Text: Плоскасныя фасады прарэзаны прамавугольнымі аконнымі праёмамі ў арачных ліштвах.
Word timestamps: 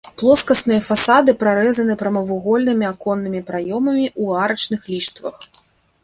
Плоскасныя 0.19 0.81
фасады 0.85 1.33
прарэзаны 1.41 1.95
прамавугольнымі 2.01 2.85
аконнымі 2.93 3.41
праёмамі 3.49 4.05
ў 4.09 4.47
арачных 4.47 4.81
ліштвах. 4.95 5.37